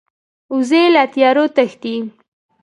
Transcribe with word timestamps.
وزې 0.55 0.83
له 0.93 1.03
تیارو 1.13 1.45
تښتي 1.55 1.95